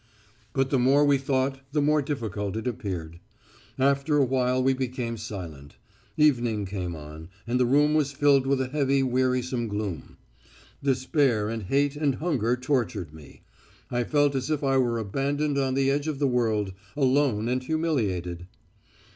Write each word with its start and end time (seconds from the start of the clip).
"But 0.53 0.71
the 0.71 0.79
more 0.79 1.05
we 1.05 1.19
thought 1.19 1.59
the 1.73 1.79
more 1.79 2.01
difficult 2.01 2.57
it 2.57 2.65
appeared. 2.67 3.19
After 3.77 4.17
a 4.17 4.25
while 4.25 4.63
we 4.63 4.73
became 4.73 5.15
silent. 5.15 5.75
Evening 6.17 6.65
came 6.65 6.95
on, 6.95 7.29
and 7.45 7.59
the 7.59 7.67
room 7.67 7.93
was 7.93 8.11
filled 8.11 8.47
with 8.47 8.59
a 8.61 8.69
heavy 8.69 9.03
wearisome 9.03 9.67
gloom. 9.67 10.17
Despair 10.81 11.49
and 11.49 11.61
hate 11.61 11.95
and 11.95 12.15
hunger 12.15 12.57
tortured 12.57 13.13
me. 13.13 13.43
I 13.91 14.03
felt 14.03 14.33
as 14.33 14.49
if 14.49 14.63
I 14.63 14.75
were 14.79 14.97
abandoned 14.97 15.59
on 15.59 15.75
the 15.75 15.91
edge 15.91 16.07
of 16.07 16.17
the 16.17 16.25
world, 16.27 16.73
alone 16.97 17.47
and 17.47 17.61
humiliated. 17.61 18.47